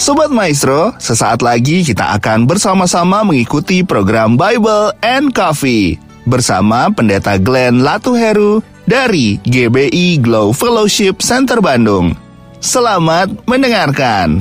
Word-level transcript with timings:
Sobat 0.00 0.32
Maestro, 0.32 0.96
sesaat 0.96 1.44
lagi 1.44 1.84
kita 1.84 2.16
akan 2.16 2.48
bersama-sama 2.48 3.20
mengikuti 3.20 3.84
program 3.84 4.32
Bible 4.32 4.96
and 5.04 5.28
Coffee 5.36 6.00
bersama 6.24 6.88
Pendeta 6.88 7.36
Glenn 7.36 7.84
Latuheru 7.84 8.64
dari 8.88 9.36
GBI 9.44 10.24
Glow 10.24 10.56
Fellowship 10.56 11.20
Center 11.20 11.60
Bandung. 11.60 12.16
Selamat 12.64 13.28
mendengarkan. 13.44 14.40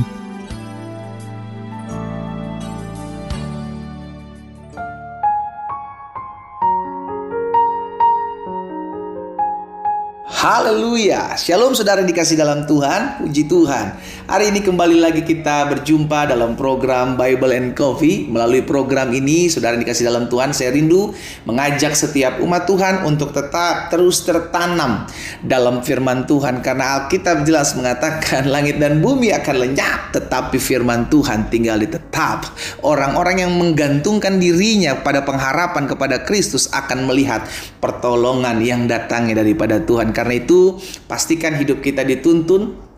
Haleluya, 10.49 11.37
Shalom 11.37 11.77
saudara 11.77 12.01
dikasih 12.01 12.33
dalam 12.33 12.65
Tuhan, 12.65 13.21
puji 13.21 13.45
Tuhan. 13.45 13.93
Hari 14.25 14.49
ini 14.49 14.65
kembali 14.65 14.97
lagi 14.97 15.21
kita 15.21 15.69
berjumpa 15.69 16.25
dalam 16.25 16.57
program 16.57 17.13
Bible 17.13 17.53
and 17.53 17.77
Coffee. 17.77 18.25
Melalui 18.25 18.65
program 18.65 19.13
ini, 19.13 19.45
saudara 19.45 19.77
dikasih 19.77 20.09
dalam 20.09 20.25
Tuhan 20.25 20.49
Saya 20.53 20.73
rindu 20.73 21.13
mengajak 21.45 21.93
setiap 21.93 22.41
umat 22.41 22.65
Tuhan 22.65 23.05
untuk 23.05 23.29
tetap 23.29 23.93
terus 23.93 24.25
tertanam 24.25 25.05
dalam 25.45 25.85
firman 25.85 26.25
Tuhan. 26.25 26.65
Karena 26.65 26.97
Alkitab 26.97 27.45
jelas 27.45 27.77
mengatakan 27.77 28.49
langit 28.53 28.81
dan 28.81 29.05
bumi 29.05 29.29
akan 29.29 29.69
lenyap 29.69 30.17
Tetapi 30.17 30.57
firman 30.57 31.13
Tuhan 31.13 31.53
tinggal 31.53 31.77
di 31.77 31.93
tetap. 31.93 32.49
Orang-orang 32.81 33.45
yang 33.45 33.53
menggantungkan 33.53 34.41
dirinya 34.41 34.97
pada 34.97 35.21
pengharapan 35.21 35.85
kepada 35.85 36.25
Kristus 36.25 36.73
akan 36.73 37.05
melihat 37.05 37.45
pertolongan 37.77 38.57
yang 38.65 38.89
datangnya 38.89 39.45
daripada 39.45 39.77
Tuhan. 39.77 40.09
Karena 40.09 40.38
itu, 40.43 40.79
pastikan 41.05 41.59
hidup 41.59 41.83
kita 41.83 42.07
dituntun, 42.07 42.89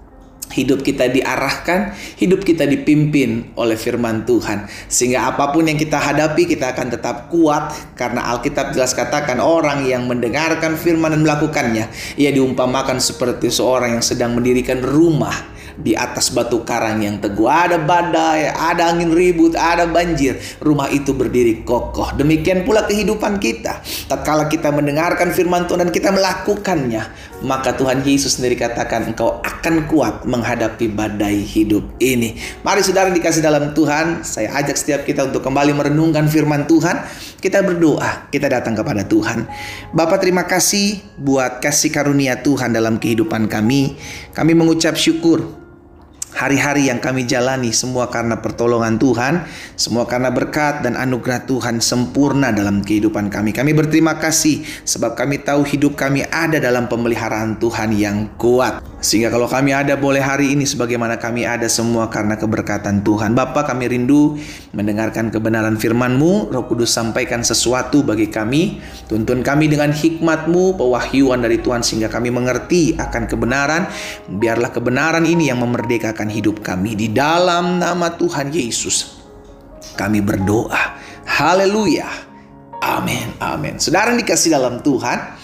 hidup 0.54 0.84
kita 0.84 1.08
diarahkan, 1.08 1.96
hidup 2.20 2.44
kita 2.44 2.68
dipimpin 2.68 3.56
oleh 3.56 3.80
firman 3.80 4.28
Tuhan. 4.28 4.68
Sehingga 4.92 5.32
apa 5.32 5.50
pun 5.56 5.66
yang 5.66 5.80
kita 5.80 5.98
hadapi, 5.98 6.46
kita 6.46 6.76
akan 6.76 6.88
tetap 6.92 7.32
kuat 7.32 7.96
karena 7.96 8.28
Alkitab 8.36 8.76
jelas 8.76 8.92
katakan 8.92 9.40
orang 9.40 9.88
yang 9.88 10.06
mendengarkan 10.06 10.76
firman 10.76 11.16
dan 11.16 11.24
melakukannya, 11.24 11.88
ia 12.20 12.32
diumpamakan 12.32 13.00
seperti 13.00 13.48
seorang 13.50 13.98
yang 14.00 14.06
sedang 14.06 14.36
mendirikan 14.36 14.84
rumah 14.84 15.51
di 15.78 15.96
atas 15.96 16.34
batu 16.34 16.64
karang 16.66 17.04
yang 17.04 17.20
teguh. 17.22 17.48
Ada 17.48 17.80
badai, 17.80 18.52
ada 18.52 18.92
angin 18.92 19.14
ribut, 19.14 19.56
ada 19.56 19.88
banjir. 19.88 20.40
Rumah 20.60 20.92
itu 20.92 21.16
berdiri 21.16 21.64
kokoh. 21.64 22.16
Demikian 22.16 22.64
pula 22.64 22.84
kehidupan 22.88 23.38
kita. 23.38 23.80
Tatkala 24.10 24.48
kita 24.52 24.72
mendengarkan 24.74 25.32
firman 25.32 25.70
Tuhan 25.70 25.88
dan 25.88 25.92
kita 25.92 26.10
melakukannya, 26.12 27.04
maka 27.42 27.74
Tuhan 27.74 28.06
Yesus 28.06 28.38
sendiri 28.38 28.60
katakan 28.60 29.12
engkau 29.12 29.42
akan 29.42 29.90
kuat 29.90 30.24
menghadapi 30.28 30.92
badai 30.92 31.42
hidup 31.42 31.86
ini. 31.98 32.38
Mari 32.62 32.86
saudara 32.86 33.10
dikasih 33.10 33.42
dalam 33.42 33.74
Tuhan, 33.74 34.22
saya 34.22 34.54
ajak 34.62 34.78
setiap 34.78 35.02
kita 35.08 35.28
untuk 35.30 35.42
kembali 35.42 35.74
merenungkan 35.74 36.30
firman 36.30 36.70
Tuhan. 36.70 37.02
Kita 37.42 37.66
berdoa, 37.66 38.30
kita 38.30 38.46
datang 38.46 38.78
kepada 38.78 39.02
Tuhan. 39.02 39.50
Bapak 39.98 40.22
terima 40.22 40.46
kasih 40.46 41.02
buat 41.18 41.58
kasih 41.58 41.90
karunia 41.90 42.46
Tuhan 42.46 42.70
dalam 42.70 43.02
kehidupan 43.02 43.50
kami. 43.50 43.98
Kami 44.32 44.54
mengucap 44.54 44.94
syukur 44.94 45.62
Hari-hari 46.42 46.90
yang 46.90 46.98
kami 46.98 47.30
jalani 47.30 47.70
semua 47.70 48.10
karena 48.10 48.42
pertolongan 48.42 48.98
Tuhan, 48.98 49.46
semua 49.78 50.10
karena 50.10 50.34
berkat 50.34 50.82
dan 50.82 50.98
anugerah 50.98 51.46
Tuhan 51.46 51.78
sempurna 51.86 52.50
dalam 52.50 52.82
kehidupan 52.82 53.30
kami. 53.30 53.54
Kami 53.54 53.78
berterima 53.78 54.18
kasih 54.18 54.66
sebab 54.82 55.14
kami 55.14 55.46
tahu 55.46 55.62
hidup 55.62 55.94
kami 55.94 56.26
ada 56.26 56.58
dalam 56.58 56.90
pemeliharaan 56.90 57.62
Tuhan 57.62 57.94
yang 57.94 58.26
kuat. 58.42 58.91
Sehingga 59.02 59.28
kalau 59.34 59.52
kami 59.52 59.76
ada 59.76 60.00
boleh 60.00 60.24
hari 60.24 60.56
ini 60.56 60.64
sebagaimana 60.64 61.20
kami 61.20 61.44
ada 61.44 61.68
semua 61.68 62.08
karena 62.08 62.40
keberkatan 62.40 63.04
Tuhan. 63.04 63.36
Bapak 63.36 63.68
kami 63.74 63.92
rindu 63.92 64.40
mendengarkan 64.72 65.28
kebenaran 65.34 65.76
firman-Mu, 65.76 66.54
Roh 66.54 66.66
Kudus 66.70 66.96
sampaikan 66.96 67.44
sesuatu 67.44 68.08
bagi 68.08 68.32
kami. 68.32 68.80
Tuntun 69.12 69.44
kami 69.44 69.68
dengan 69.68 69.92
hikmat-Mu, 69.92 70.80
pewahyuan 70.80 71.44
dari 71.44 71.60
Tuhan 71.60 71.84
sehingga 71.84 72.08
kami 72.08 72.32
mengerti 72.32 72.96
akan 72.96 73.28
kebenaran. 73.28 73.90
Biarlah 74.32 74.72
kebenaran 74.72 75.28
ini 75.28 75.52
yang 75.52 75.60
memerdekakan 75.60 76.22
akan 76.22 76.30
hidup 76.30 76.62
kami 76.62 76.94
di 76.94 77.10
dalam 77.10 77.82
nama 77.82 78.14
Tuhan 78.14 78.54
Yesus. 78.54 79.18
Kami 79.98 80.22
berdoa. 80.22 81.02
Haleluya. 81.26 82.06
Amin. 82.78 83.34
Amin. 83.42 83.82
Saudara 83.82 84.14
yang 84.14 84.22
dikasih 84.22 84.54
dalam 84.54 84.86
Tuhan, 84.86 85.41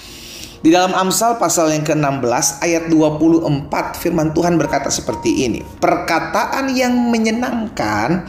di 0.66 0.74
dalam 0.74 0.90
Amsal 0.98 1.38
pasal 1.38 1.70
yang 1.70 1.86
ke-16 1.86 2.66
ayat 2.66 2.90
24 2.90 4.02
firman 4.02 4.34
Tuhan 4.34 4.58
berkata 4.58 4.90
seperti 4.90 5.46
ini. 5.46 5.62
Perkataan 5.78 6.74
yang 6.74 6.94
menyenangkan 7.14 8.26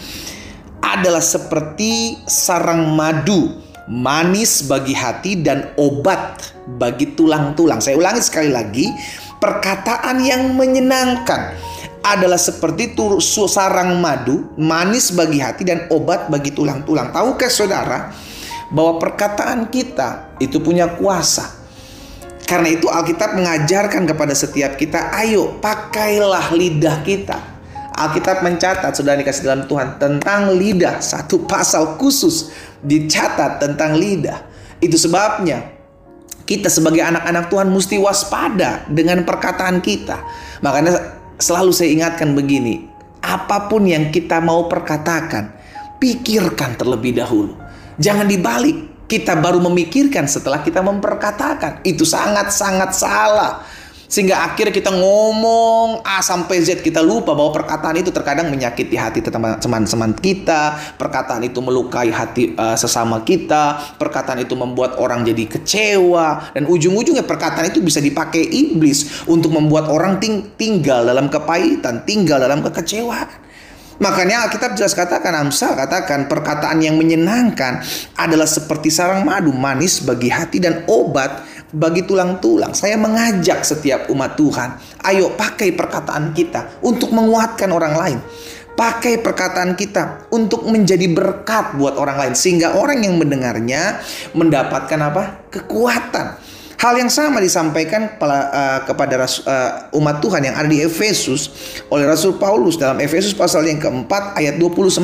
adalah 0.85 1.25
seperti 1.25 2.21
sarang 2.29 2.93
madu, 2.93 3.57
manis 3.89 4.61
bagi 4.69 4.93
hati 4.93 5.41
dan 5.41 5.73
obat 5.81 6.53
bagi 6.77 7.17
tulang-tulang. 7.17 7.81
Saya 7.81 7.97
ulangi 7.97 8.21
sekali 8.21 8.53
lagi, 8.53 8.93
perkataan 9.41 10.21
yang 10.21 10.53
menyenangkan 10.53 11.57
adalah 12.05 12.39
seperti 12.39 12.93
sarang 13.25 14.05
madu, 14.05 14.53
manis 14.61 15.17
bagi 15.17 15.41
hati 15.41 15.65
dan 15.65 15.89
obat 15.89 16.29
bagi 16.29 16.53
tulang-tulang. 16.53 17.09
Tahukah 17.09 17.49
saudara 17.49 18.13
bahwa 18.69 19.01
perkataan 19.01 19.73
kita 19.73 20.37
itu 20.45 20.61
punya 20.61 20.93
kuasa? 20.93 21.58
Karena 22.49 22.73
itu 22.73 22.89
Alkitab 22.89 23.37
mengajarkan 23.37 24.09
kepada 24.09 24.33
setiap 24.33 24.81
kita, 24.81 25.13
ayo 25.21 25.61
pakailah 25.61 26.49
lidah 26.57 27.05
kita. 27.05 27.37
Alkitab 27.93 28.41
mencatat, 28.41 28.97
sudah 28.97 29.13
dikasih 29.21 29.45
dalam 29.45 29.69
Tuhan, 29.69 30.01
tentang 30.01 30.57
lidah. 30.57 30.97
Satu 31.05 31.45
pasal 31.45 32.01
khusus 32.01 32.49
dicatat 32.81 33.61
tentang 33.61 34.01
lidah. 34.01 34.49
Itu 34.81 34.97
sebabnya 34.97 35.77
kita 36.49 36.73
sebagai 36.73 37.05
anak-anak 37.05 37.53
Tuhan 37.53 37.69
mesti 37.69 38.01
waspada 38.01 38.89
dengan 38.89 39.29
perkataan 39.29 39.85
kita. 39.85 40.17
Makanya 40.65 41.21
selalu 41.37 41.77
saya 41.77 41.93
ingatkan 41.93 42.33
begini, 42.33 42.89
apa 43.21 43.69
pun 43.69 43.85
yang 43.85 44.09
kita 44.09 44.41
mau 44.41 44.65
perkatakan, 44.73 45.53
pikirkan 46.01 46.81
terlebih 46.81 47.21
dahulu. 47.21 47.53
Jangan 48.01 48.25
dibalik, 48.25 48.98
kita 49.09 49.41
baru 49.41 49.59
memikirkan 49.65 50.29
setelah 50.29 50.61
kita 50.61 50.85
memperkatakan. 50.85 51.81
Itu 51.83 52.05
sangat-sangat 52.05 52.91
salah. 52.93 53.65
Sehingga 54.09 54.41
akhirnya 54.41 54.73
kita 54.73 54.89
ngomong 54.89 56.01
A 56.01 56.25
sampai 56.25 56.65
Z 56.65 56.81
kita 56.81 57.05
lupa 57.05 57.37
bahwa 57.37 57.53
perkataan 57.53 58.01
itu 58.01 58.09
terkadang 58.09 58.49
menyakiti 58.49 58.97
hati 58.97 59.21
teman-teman 59.21 60.17
kita, 60.17 60.97
perkataan 60.97 61.45
itu 61.45 61.61
melukai 61.61 62.09
hati 62.09 62.57
uh, 62.57 62.73
sesama 62.73 63.21
kita, 63.21 63.77
perkataan 64.01 64.41
itu 64.41 64.57
membuat 64.57 64.97
orang 64.97 65.29
jadi 65.29 65.45
kecewa 65.61 66.57
dan 66.57 66.65
ujung-ujungnya 66.65 67.29
perkataan 67.29 67.69
itu 67.69 67.85
bisa 67.85 68.01
dipakai 68.01 68.49
iblis 68.49 69.29
untuk 69.29 69.53
membuat 69.53 69.93
orang 69.93 70.17
ting 70.17 70.57
tinggal 70.57 71.05
dalam 71.05 71.29
kepahitan, 71.29 72.09
tinggal 72.09 72.41
dalam 72.41 72.65
kekecewaan. 72.65 73.48
Makanya 73.99 74.47
Alkitab 74.47 74.79
jelas 74.79 74.95
katakan 74.95 75.35
Amsal 75.35 75.75
katakan 75.75 76.31
perkataan 76.31 76.79
yang 76.79 76.95
menyenangkan 76.95 77.83
adalah 78.15 78.47
seperti 78.47 78.95
sarang 78.95 79.27
madu 79.27 79.51
manis 79.51 79.99
bagi 80.07 80.31
hati 80.31 80.63
dan 80.63 80.87
obat 80.87 81.43
bagi 81.75 82.07
tulang-tulang. 82.07 82.79
Saya 82.79 82.95
mengajak 82.95 83.67
setiap 83.67 84.07
umat 84.15 84.39
Tuhan, 84.39 84.79
ayo 85.03 85.35
pakai 85.35 85.75
perkataan 85.75 86.31
kita 86.31 86.79
untuk 86.87 87.11
menguatkan 87.11 87.75
orang 87.75 87.95
lain. 87.99 88.19
Pakai 88.79 89.19
perkataan 89.19 89.75
kita 89.75 90.31
untuk 90.31 90.63
menjadi 90.71 91.11
berkat 91.11 91.75
buat 91.75 91.99
orang 91.99 92.15
lain 92.23 92.35
sehingga 92.39 92.79
orang 92.79 93.03
yang 93.03 93.19
mendengarnya 93.19 93.99
mendapatkan 94.39 95.01
apa? 95.03 95.51
kekuatan. 95.51 96.39
Hal 96.79 96.95
yang 96.95 97.11
sama 97.11 97.43
disampaikan 97.43 98.15
uh, 98.23 98.87
kepada 98.87 99.19
uh, 99.19 99.99
umat 99.99 100.23
Tuhan 100.23 100.47
yang 100.47 100.55
ada 100.55 100.71
di 100.71 100.79
Efesus 100.79 101.51
oleh 101.91 102.07
Rasul 102.07 102.39
Paulus 102.39 102.79
dalam 102.79 103.03
Efesus 103.03 103.35
pasal 103.35 103.67
yang 103.67 103.83
keempat 103.83 104.39
ayat 104.39 104.63
29. 104.63 105.03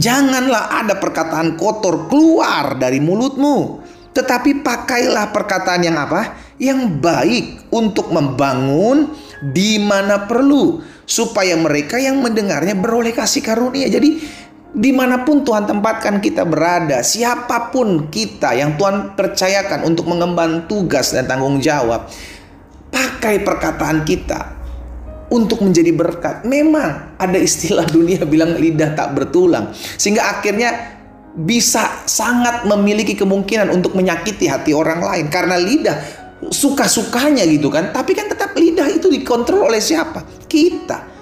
Janganlah 0.00 0.80
ada 0.80 0.96
perkataan 0.96 1.60
kotor 1.60 2.08
keluar 2.08 2.72
dari 2.80 3.04
mulutmu, 3.04 3.84
tetapi 4.16 4.64
pakailah 4.64 5.28
perkataan 5.28 5.84
yang 5.84 6.00
apa? 6.00 6.40
Yang 6.56 6.80
baik 7.04 7.46
untuk 7.68 8.08
membangun 8.08 9.12
di 9.44 9.76
mana 9.76 10.24
perlu 10.24 10.80
supaya 11.04 11.52
mereka 11.52 12.00
yang 12.00 12.24
mendengarnya 12.24 12.72
beroleh 12.72 13.12
kasih 13.12 13.44
karunia. 13.44 13.92
Jadi 13.92 14.24
di 14.74 14.90
mana 14.90 15.22
pun 15.22 15.46
Tuhan 15.46 15.70
tempatkan 15.70 16.18
kita 16.18 16.42
berada, 16.42 17.06
siapa 17.06 17.70
pun 17.70 18.10
kita 18.10 18.58
yang 18.58 18.74
Tuhan 18.74 19.14
percayakan 19.14 19.86
untuk 19.86 20.10
mengemban 20.10 20.66
tugas 20.66 21.14
dan 21.14 21.30
tanggung 21.30 21.62
jawab, 21.62 22.10
pakai 22.90 23.38
perkataan 23.46 24.02
kita 24.02 24.50
untuk 25.30 25.62
menjadi 25.62 25.94
berkat. 25.94 26.42
Memang 26.42 27.14
ada 27.22 27.38
istilah 27.38 27.86
dunia 27.86 28.26
bilang 28.26 28.58
lidah 28.58 28.98
tak 28.98 29.14
bertulang, 29.14 29.70
sehingga 29.94 30.26
akhirnya 30.26 30.98
bisa 31.38 32.02
sangat 32.06 32.66
memiliki 32.66 33.14
kemungkinan 33.14 33.70
untuk 33.70 33.94
menyakiti 33.94 34.50
hati 34.50 34.74
orang 34.74 34.98
lain. 34.98 35.30
Karena 35.30 35.54
lidah 35.54 35.96
suka-sukanya 36.50 37.46
gitu 37.48 37.72
kan 37.72 37.88
tapi 37.88 38.12
kan 38.12 38.28
tetap 38.28 38.52
lidah 38.58 38.90
itu 38.90 39.06
dikontrol 39.06 39.70
oleh 39.70 39.78
siapa? 39.78 40.26
Kita. 40.50 41.14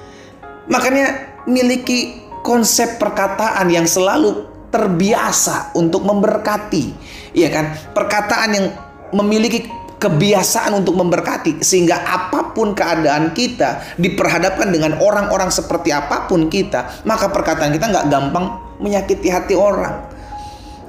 Makanya 0.72 1.06
miliki 1.44 2.21
konsep 2.42 2.98
perkataan 2.98 3.70
yang 3.70 3.86
selalu 3.86 4.50
terbiasa 4.68 5.72
untuk 5.78 6.02
memberkati. 6.02 6.84
Iya 7.32 7.48
kan? 7.48 7.64
Perkataan 7.94 8.50
yang 8.52 8.66
memiliki 9.14 9.68
kebiasaan 10.02 10.82
untuk 10.82 10.98
memberkati 10.98 11.62
sehingga 11.62 12.02
apa 12.02 12.50
pun 12.50 12.74
keadaan 12.74 13.30
kita 13.30 13.94
diperhadapkan 13.94 14.66
dengan 14.74 14.98
orang-orang 14.98 15.46
seperti 15.54 15.94
apa 15.94 16.26
pun 16.26 16.50
kita 16.50 17.06
maka 17.06 17.30
perkataan 17.30 17.70
kita 17.70 17.86
nggak 17.86 18.06
gampang 18.10 18.58
menyakiti 18.82 19.30
hati 19.30 19.54
orang 19.54 20.10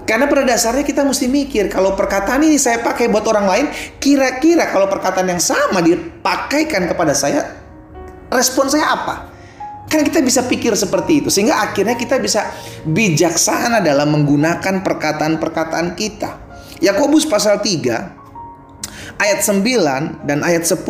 karena 0.10 0.26
pada 0.26 0.50
dasarnya 0.50 0.82
kita 0.82 1.06
mesti 1.06 1.30
mikir 1.30 1.70
kalau 1.70 1.94
perkataan 1.94 2.42
ini 2.42 2.58
saya 2.58 2.82
pakai 2.82 3.06
buat 3.06 3.22
orang 3.30 3.46
lain 3.46 3.66
kira-kira 4.02 4.74
kalau 4.74 4.90
perkataan 4.90 5.30
yang 5.30 5.38
sama 5.38 5.86
dipakaikan 5.86 6.90
kepada 6.90 7.14
saya 7.14 7.54
respon 8.34 8.66
saya 8.66 8.98
apa 8.98 9.33
kan 9.88 10.02
kita 10.02 10.24
bisa 10.26 10.46
pikir 10.48 10.74
seperti 10.74 11.26
itu 11.26 11.30
sehingga 11.30 11.60
akhirnya 11.62 11.94
kita 11.94 12.18
bisa 12.18 12.50
bijaksana 12.88 13.84
dalam 13.84 14.10
menggunakan 14.10 14.82
perkataan-perkataan 14.82 15.94
kita 15.94 16.44
Yakobus 16.84 17.24
pasal 17.24 17.64
3 17.64 18.24
ayat 19.16 19.40
9 19.40 20.28
dan 20.28 20.44
ayat 20.44 20.68
10. 20.68 20.84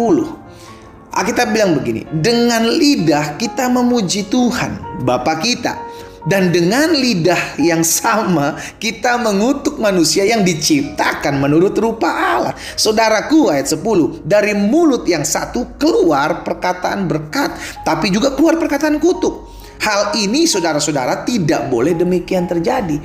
Alkitab 1.13 1.53
bilang 1.53 1.77
begini, 1.77 2.09
dengan 2.09 2.65
lidah 2.65 3.37
kita 3.37 3.69
memuji 3.69 4.25
Tuhan, 4.25 5.05
Bapa 5.05 5.37
kita, 5.37 5.77
dan 6.23 6.55
dengan 6.55 6.95
lidah 6.95 7.59
yang 7.59 7.83
sama 7.83 8.55
kita 8.79 9.19
mengutuk 9.19 9.75
manusia 9.75 10.23
yang 10.23 10.43
diciptakan 10.47 11.39
menurut 11.39 11.75
rupa 11.75 12.09
Allah. 12.09 12.53
Saudaraku 12.79 13.51
ayat 13.51 13.67
10, 13.67 14.23
dari 14.23 14.55
mulut 14.55 15.03
yang 15.03 15.27
satu 15.27 15.75
keluar 15.75 16.47
perkataan 16.47 17.07
berkat, 17.07 17.83
tapi 17.83 18.07
juga 18.07 18.31
keluar 18.35 18.55
perkataan 18.55 18.99
kutuk. 19.03 19.51
Hal 19.83 20.15
ini 20.15 20.47
saudara-saudara 20.47 21.27
tidak 21.27 21.67
boleh 21.67 21.91
demikian 21.91 22.47
terjadi. 22.47 22.95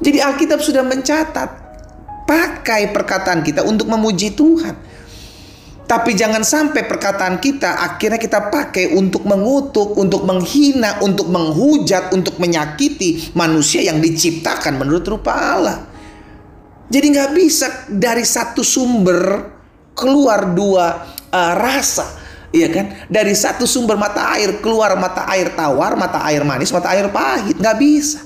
Jadi 0.00 0.18
Alkitab 0.18 0.64
sudah 0.64 0.80
mencatat 0.80 1.48
pakai 2.24 2.88
perkataan 2.88 3.44
kita 3.44 3.60
untuk 3.68 3.92
memuji 3.92 4.32
Tuhan. 4.32 4.72
Tapi 5.82 6.16
jangan 6.16 6.40
sampai 6.40 6.88
perkataan 6.88 7.36
kita 7.36 7.84
akhirnya 7.84 8.16
kita 8.16 8.48
pakai 8.48 8.96
untuk 8.96 9.28
mengutuk, 9.28 9.92
untuk 9.98 10.24
menghina, 10.24 11.02
untuk 11.04 11.28
menghujat, 11.28 12.16
untuk 12.16 12.40
menyakiti 12.40 13.34
manusia 13.36 13.84
yang 13.84 14.00
diciptakan 14.00 14.80
menurut 14.80 15.04
rupa 15.04 15.32
Allah. 15.36 15.78
Jadi 16.88 17.06
nggak 17.12 17.30
bisa 17.36 17.66
dari 17.92 18.24
satu 18.24 18.64
sumber 18.64 19.52
keluar 19.92 20.56
dua 20.56 21.04
uh, 21.28 21.54
rasa, 21.56 22.04
iya 22.56 22.72
kan? 22.72 23.08
Dari 23.08 23.36
satu 23.36 23.68
sumber 23.68 24.00
mata 24.00 24.32
air 24.36 24.64
keluar 24.64 24.96
mata 24.96 25.28
air 25.28 25.52
tawar, 25.52 25.92
mata 25.96 26.24
air 26.24 26.40
manis, 26.44 26.72
mata 26.72 26.88
air 26.92 27.12
pahit, 27.12 27.60
nggak 27.60 27.76
bisa. 27.76 28.20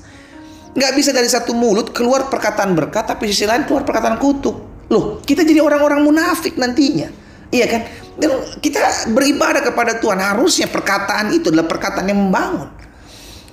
Nggak 0.76 0.92
bisa 0.92 1.10
dari 1.10 1.26
satu 1.26 1.50
mulut 1.56 1.90
keluar 1.90 2.30
perkataan 2.30 2.78
berkat, 2.78 3.10
tapi 3.10 3.26
sisi 3.32 3.42
lain 3.42 3.66
keluar 3.66 3.82
perkataan 3.82 4.20
kutuk. 4.22 4.86
Loh, 4.86 5.18
kita 5.24 5.42
jadi 5.42 5.58
orang-orang 5.58 6.04
munafik 6.04 6.54
nantinya. 6.54 7.25
Iya 7.50 7.66
kan? 7.70 7.82
Dan 8.16 8.30
kita 8.58 9.12
beribadah 9.12 9.62
kepada 9.62 10.00
Tuhan, 10.00 10.18
harusnya 10.18 10.66
perkataan 10.66 11.30
itu 11.36 11.52
adalah 11.52 11.68
perkataan 11.68 12.06
yang 12.08 12.20
membangun. 12.28 12.72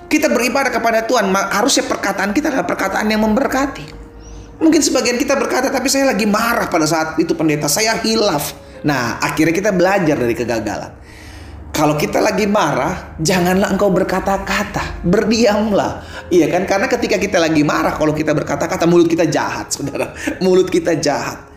Kita 0.07 0.29
beribadah 0.29 0.69
kepada 0.69 1.05
Tuhan, 1.05 1.29
harusnya 1.33 1.85
perkataan 1.89 2.31
kita 2.31 2.53
adalah 2.53 2.67
perkataan 2.69 3.09
yang 3.09 3.21
memberkati. 3.25 4.05
Mungkin 4.61 4.81
sebagian 4.81 5.17
kita 5.17 5.35
berkata, 5.35 5.73
tapi 5.73 5.89
saya 5.89 6.13
lagi 6.13 6.29
marah 6.29 6.69
pada 6.69 6.85
saat 6.85 7.17
itu 7.17 7.33
pendeta, 7.33 7.65
saya 7.67 7.97
hilaf. 7.99 8.53
Nah, 8.85 9.17
akhirnya 9.19 9.51
kita 9.51 9.73
belajar 9.73 10.15
dari 10.15 10.35
kegagalan. 10.37 10.91
Kalau 11.73 11.97
kita 11.97 12.21
lagi 12.21 12.45
marah, 12.45 13.17
janganlah 13.17 13.73
engkau 13.73 13.89
berkata-kata, 13.89 15.01
berdiamlah. 15.01 16.05
Iya 16.29 16.45
kan? 16.53 16.69
Karena 16.69 16.85
ketika 16.85 17.17
kita 17.17 17.41
lagi 17.41 17.65
marah, 17.65 17.97
kalau 17.97 18.13
kita 18.13 18.29
berkata-kata, 18.37 18.85
mulut 18.85 19.09
kita 19.09 19.25
jahat, 19.25 19.73
saudara. 19.73 20.13
Mulut 20.45 20.69
kita 20.69 20.93
jahat. 21.01 21.52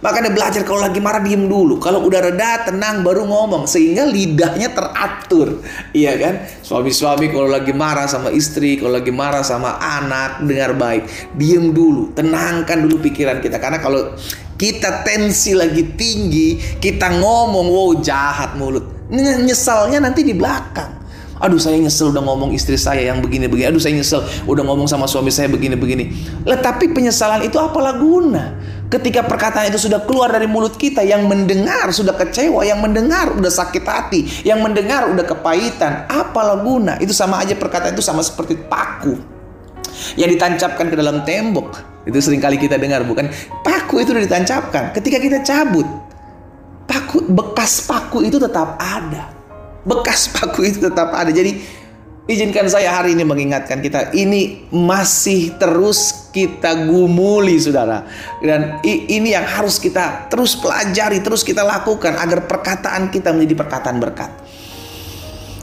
Makanya 0.00 0.32
belajar 0.32 0.64
kalau 0.64 0.80
lagi 0.80 0.96
marah 0.96 1.20
diem 1.20 1.44
dulu. 1.44 1.76
Kalau 1.76 2.00
udah 2.08 2.32
reda, 2.32 2.64
tenang, 2.64 3.04
baru 3.04 3.28
ngomong. 3.28 3.68
Sehingga 3.68 4.08
lidahnya 4.08 4.72
teratur. 4.72 5.60
Iya 5.92 6.16
kan? 6.16 6.34
Suami-suami 6.64 7.28
kalau 7.28 7.52
lagi 7.52 7.76
marah 7.76 8.08
sama 8.08 8.32
istri, 8.32 8.80
kalau 8.80 8.96
lagi 8.96 9.12
marah 9.12 9.44
sama 9.44 9.76
anak, 9.76 10.40
dengar 10.48 10.72
baik. 10.72 11.04
Diem 11.36 11.76
dulu, 11.76 12.16
tenangkan 12.16 12.80
dulu 12.80 12.96
pikiran 13.04 13.44
kita. 13.44 13.60
Karena 13.60 13.76
kalau 13.76 14.16
kita 14.56 15.04
tensi 15.04 15.52
lagi 15.52 15.84
tinggi, 15.92 16.80
kita 16.80 17.20
ngomong, 17.20 17.68
wow 17.68 17.92
jahat 18.00 18.56
mulut 18.56 19.00
Nyesalnya 19.10 19.98
nanti 19.98 20.22
di 20.22 20.32
belakang. 20.32 21.02
Aduh 21.40 21.56
saya 21.56 21.80
nyesel 21.80 22.12
udah 22.12 22.20
ngomong 22.20 22.52
istri 22.52 22.76
saya 22.76 23.00
yang 23.10 23.24
begini-begini. 23.24 23.72
Aduh 23.72 23.80
saya 23.80 23.96
nyesel 23.96 24.20
udah 24.44 24.60
ngomong 24.60 24.84
sama 24.86 25.08
suami 25.08 25.32
saya 25.32 25.48
begini-begini. 25.48 26.12
Lah 26.44 26.60
tapi 26.60 26.92
penyesalan 26.92 27.42
itu 27.48 27.56
apalah 27.56 27.96
guna? 27.96 28.60
Ketika 28.90 29.22
perkataan 29.22 29.70
itu 29.70 29.86
sudah 29.86 30.02
keluar 30.02 30.34
dari 30.34 30.50
mulut 30.50 30.74
kita, 30.74 31.06
yang 31.06 31.30
mendengar 31.30 31.86
sudah 31.94 32.10
kecewa, 32.18 32.66
yang 32.66 32.82
mendengar 32.82 33.30
udah 33.30 33.46
sakit 33.46 33.86
hati, 33.86 34.26
yang 34.42 34.58
mendengar 34.66 35.06
udah 35.06 35.22
kepahitan, 35.22 36.10
apalah 36.10 36.58
guna? 36.58 36.98
Itu 36.98 37.14
sama 37.14 37.38
aja 37.38 37.54
perkataan 37.54 37.94
itu 37.94 38.02
sama 38.02 38.18
seperti 38.26 38.58
paku 38.58 39.14
yang 40.18 40.26
ditancapkan 40.34 40.90
ke 40.90 40.96
dalam 40.98 41.22
tembok. 41.22 41.78
Itu 42.02 42.18
sering 42.18 42.42
kali 42.42 42.58
kita 42.58 42.82
dengar, 42.82 43.06
bukan? 43.06 43.30
Paku 43.62 44.02
itu 44.02 44.10
udah 44.10 44.26
ditancapkan. 44.26 44.90
Ketika 44.90 45.22
kita 45.22 45.38
cabut, 45.46 45.86
paku 46.90 47.30
bekas 47.30 47.86
paku 47.86 48.26
itu 48.26 48.42
tetap 48.42 48.74
ada. 48.74 49.30
Bekas 49.86 50.34
paku 50.34 50.66
itu 50.66 50.82
tetap 50.82 51.14
ada. 51.14 51.30
Jadi 51.30 51.62
izinkan 52.28 52.68
saya 52.68 52.92
hari 52.92 53.16
ini 53.16 53.24
mengingatkan 53.24 53.80
kita 53.80 54.12
ini 54.12 54.68
masih 54.68 55.56
terus 55.56 56.30
kita 56.34 56.86
gumuli 56.90 57.56
saudara. 57.56 58.04
Dan 58.42 58.82
ini 58.84 59.32
yang 59.32 59.46
harus 59.46 59.80
kita 59.80 60.28
terus 60.28 60.58
pelajari, 60.58 61.22
terus 61.24 61.40
kita 61.46 61.64
lakukan 61.64 62.18
agar 62.18 62.44
perkataan 62.44 63.08
kita 63.08 63.32
menjadi 63.32 63.54
perkataan 63.56 63.96
berkat. 64.02 64.30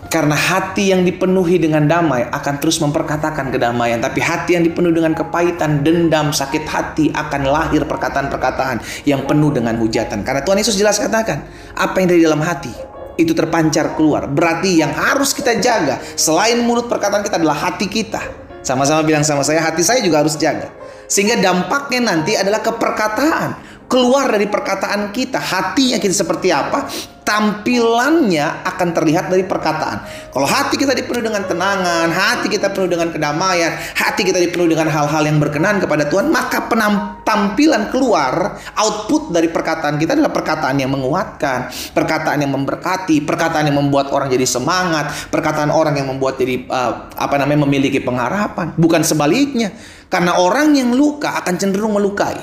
Karena 0.07 0.39
hati 0.39 0.95
yang 0.95 1.03
dipenuhi 1.03 1.59
dengan 1.59 1.83
damai 1.83 2.31
akan 2.31 2.63
terus 2.63 2.79
memperkatakan 2.79 3.51
kedamaian. 3.51 3.99
Tapi 3.99 4.23
hati 4.23 4.55
yang 4.55 4.63
dipenuhi 4.63 5.03
dengan 5.03 5.11
kepahitan, 5.11 5.83
dendam, 5.83 6.31
sakit 6.31 6.63
hati 6.63 7.11
akan 7.11 7.51
lahir 7.51 7.83
perkataan-perkataan 7.83 9.03
yang 9.03 9.27
penuh 9.27 9.51
dengan 9.51 9.75
hujatan. 9.75 10.23
Karena 10.23 10.47
Tuhan 10.47 10.63
Yesus 10.63 10.79
jelas 10.79 10.95
katakan, 10.95 11.43
apa 11.75 11.99
yang 11.99 12.07
dari 12.07 12.23
dalam 12.23 12.39
hati 12.39 12.96
itu 13.17 13.33
terpancar 13.33 13.97
keluar. 13.97 14.29
Berarti 14.29 14.79
yang 14.79 14.93
harus 14.93 15.33
kita 15.33 15.57
jaga 15.57 15.99
selain 16.15 16.61
mulut 16.63 16.85
perkataan 16.87 17.25
kita 17.25 17.41
adalah 17.41 17.57
hati 17.57 17.89
kita. 17.89 18.21
Sama-sama 18.61 19.01
bilang 19.01 19.25
sama 19.25 19.41
saya, 19.41 19.63
hati 19.63 19.81
saya 19.81 19.99
juga 20.05 20.21
harus 20.21 20.37
jaga. 20.37 20.69
Sehingga 21.07 21.39
dampaknya 21.39 22.13
nanti 22.13 22.35
adalah 22.35 22.59
keperkataan 22.59 23.76
keluar 23.87 24.27
dari 24.31 24.47
perkataan 24.51 25.15
kita, 25.15 25.39
hatinya 25.39 25.97
kita 25.97 26.13
seperti 26.13 26.51
apa, 26.51 26.87
tampilannya 27.27 28.63
akan 28.63 28.95
terlihat 28.95 29.27
dari 29.27 29.43
perkataan. 29.43 30.31
Kalau 30.31 30.47
hati 30.47 30.79
kita 30.79 30.95
dipenuhi 30.95 31.27
dengan 31.27 31.43
tenangan, 31.43 32.07
hati 32.07 32.47
kita 32.47 32.71
penuh 32.71 32.87
dengan 32.87 33.11
kedamaian, 33.11 33.75
hati 33.75 34.23
kita 34.23 34.39
dipenuhi 34.39 34.71
dengan 34.71 34.87
hal-hal 34.87 35.27
yang 35.27 35.35
berkenan 35.35 35.83
kepada 35.83 36.07
Tuhan, 36.07 36.31
maka 36.31 36.71
penampilan 36.71 37.91
keluar, 37.91 38.55
output 38.79 39.35
dari 39.35 39.51
perkataan 39.51 39.99
kita 39.99 40.15
adalah 40.15 40.31
perkataan 40.31 40.79
yang 40.79 40.87
menguatkan, 40.87 41.67
perkataan 41.91 42.47
yang 42.47 42.51
memberkati, 42.55 43.19
perkataan 43.27 43.67
yang 43.67 43.75
membuat 43.75 44.15
orang 44.15 44.31
jadi 44.31 44.47
semangat, 44.47 45.27
perkataan 45.27 45.67
orang 45.67 45.99
yang 45.99 46.07
membuat 46.07 46.39
jadi 46.39 46.63
uh, 46.63 47.11
apa 47.11 47.35
namanya 47.43 47.67
memiliki 47.67 47.99
pengharapan, 47.99 48.71
bukan 48.79 49.03
sebaliknya. 49.03 49.75
Karena 50.07 50.39
orang 50.39 50.71
yang 50.71 50.95
luka 50.95 51.43
akan 51.43 51.53
cenderung 51.59 51.95
melukai. 51.99 52.39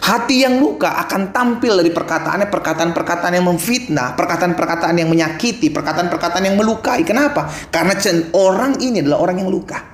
Hati 0.00 0.46
yang 0.46 0.62
luka 0.62 0.94
akan 1.06 1.34
tampil 1.34 1.76
dari 1.82 1.90
perkataannya 1.90 2.48
perkataan-perkataan 2.48 3.34
yang 3.34 3.46
memfitnah, 3.50 4.14
perkataan-perkataan 4.14 4.94
yang 4.96 5.10
menyakiti, 5.10 5.74
perkataan-perkataan 5.74 6.46
yang 6.46 6.56
melukai. 6.56 7.02
Kenapa? 7.02 7.50
Karena 7.68 7.98
orang 8.32 8.78
ini 8.78 9.02
adalah 9.02 9.26
orang 9.26 9.42
yang 9.42 9.50
luka. 9.50 9.90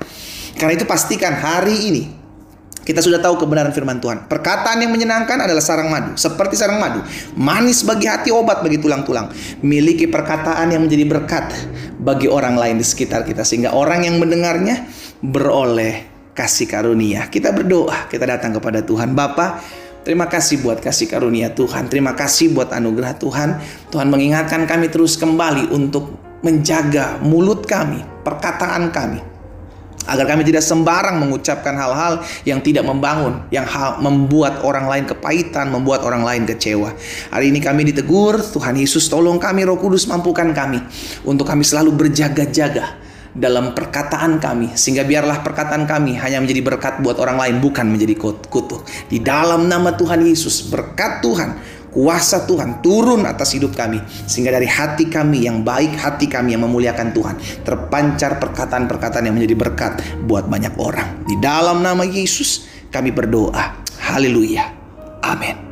Karena 0.56 0.72
itu 0.76 0.84
pastikan 0.88 1.36
hari 1.36 1.88
ini 1.88 2.02
kita 2.86 3.02
sudah 3.02 3.18
tahu 3.18 3.42
kebenaran 3.42 3.74
firman 3.74 3.98
Tuhan. 3.98 4.30
Perkataan 4.30 4.78
yang 4.78 4.94
menyenangkan 4.94 5.42
adalah 5.42 5.58
sarang 5.58 5.90
madu, 5.90 6.14
seperti 6.14 6.54
sarang 6.54 6.78
madu. 6.78 7.02
Manis 7.34 7.82
bagi 7.82 8.06
hati, 8.06 8.30
obat 8.30 8.62
bagi 8.62 8.78
tulang-tulang. 8.78 9.34
Miliki 9.66 10.06
perkataan 10.06 10.70
yang 10.70 10.86
menjadi 10.86 11.02
berkat 11.02 11.50
bagi 11.98 12.30
orang 12.30 12.54
lain 12.54 12.78
di 12.78 12.86
sekitar 12.86 13.26
kita 13.26 13.42
sehingga 13.42 13.74
orang 13.74 14.06
yang 14.06 14.22
mendengarnya 14.22 14.86
beroleh 15.18 16.15
kasih 16.36 16.68
karunia. 16.68 17.32
Kita 17.32 17.50
berdoa, 17.50 18.06
kita 18.12 18.28
datang 18.28 18.52
kepada 18.52 18.84
Tuhan. 18.84 19.16
Bapa, 19.16 19.64
terima 20.04 20.28
kasih 20.28 20.60
buat 20.60 20.84
kasih 20.84 21.08
karunia 21.08 21.48
Tuhan. 21.56 21.88
Terima 21.88 22.12
kasih 22.12 22.52
buat 22.52 22.68
anugerah 22.76 23.16
Tuhan. 23.16 23.48
Tuhan 23.88 24.06
mengingatkan 24.12 24.68
kami 24.68 24.92
terus 24.92 25.16
kembali 25.16 25.72
untuk 25.72 26.20
menjaga 26.44 27.16
mulut 27.24 27.64
kami, 27.64 28.04
perkataan 28.20 28.92
kami. 28.92 29.34
agar 30.06 30.22
kami 30.22 30.46
tidak 30.46 30.62
sembarang 30.62 31.18
mengucapkan 31.18 31.74
hal-hal 31.74 32.22
yang 32.46 32.62
tidak 32.62 32.86
membangun, 32.86 33.42
yang 33.50 33.66
hal, 33.66 33.98
membuat 33.98 34.62
orang 34.62 34.86
lain 34.86 35.02
kepahitan, 35.02 35.66
membuat 35.66 36.06
orang 36.06 36.22
lain 36.22 36.46
kecewa. 36.46 36.94
Hari 37.34 37.50
ini 37.50 37.58
kami 37.58 37.90
ditegur, 37.90 38.38
Tuhan 38.38 38.78
Yesus 38.78 39.10
tolong 39.10 39.42
kami, 39.42 39.66
Roh 39.66 39.74
Kudus 39.74 40.06
mampukan 40.06 40.54
kami 40.54 40.78
untuk 41.26 41.50
kami 41.50 41.66
selalu 41.66 41.90
berjaga-jaga 42.06 43.05
dalam 43.36 43.76
perkataan 43.76 44.40
kami 44.40 44.72
sehingga 44.72 45.04
biarlah 45.04 45.44
perkataan 45.44 45.84
kami 45.84 46.16
hanya 46.16 46.40
menjadi 46.40 46.64
berkat 46.64 46.94
buat 47.04 47.20
orang 47.20 47.36
lain 47.36 47.56
bukan 47.60 47.84
menjadi 47.84 48.16
kutuk. 48.48 48.88
Di 49.12 49.20
dalam 49.20 49.68
nama 49.68 49.92
Tuhan 49.92 50.24
Yesus, 50.24 50.72
berkat 50.72 51.20
Tuhan 51.20 51.76
kuasa 51.92 52.44
Tuhan 52.44 52.84
turun 52.84 53.24
atas 53.24 53.56
hidup 53.56 53.72
kami 53.72 54.00
sehingga 54.28 54.52
dari 54.52 54.68
hati 54.68 55.08
kami 55.08 55.48
yang 55.48 55.64
baik 55.64 55.96
hati 55.96 56.28
kami 56.28 56.52
yang 56.52 56.68
memuliakan 56.68 57.12
Tuhan 57.16 57.36
terpancar 57.64 58.36
perkataan-perkataan 58.36 59.24
yang 59.24 59.36
menjadi 59.36 59.56
berkat 59.56 59.92
buat 60.24 60.48
banyak 60.48 60.76
orang. 60.76 61.24
Di 61.28 61.36
dalam 61.40 61.80
nama 61.80 62.04
Yesus 62.04 62.68
kami 62.92 63.12
berdoa. 63.12 63.84
Haleluya. 63.96 64.64
Amin 65.24 65.65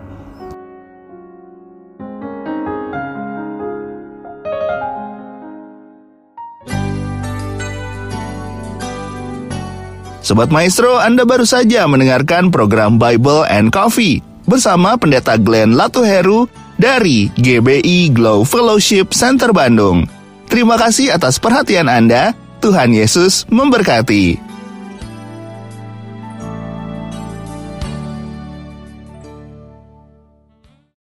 Sobat 10.34 10.50
Maestro, 10.50 10.98
Anda 10.98 11.22
baru 11.22 11.46
saja 11.46 11.86
mendengarkan 11.86 12.50
program 12.50 12.98
Bible 12.98 13.46
and 13.46 13.70
Coffee 13.70 14.18
bersama 14.50 14.98
Pendeta 14.98 15.38
Glenn 15.38 15.78
Latuheru 15.78 16.50
dari 16.74 17.30
GBI 17.38 18.10
Glow 18.10 18.42
Fellowship 18.42 19.14
Center 19.14 19.54
Bandung. 19.54 20.10
Terima 20.50 20.74
kasih 20.74 21.14
atas 21.14 21.38
perhatian 21.38 21.86
Anda. 21.86 22.34
Tuhan 22.58 22.90
Yesus 22.90 23.46
memberkati. 23.46 24.53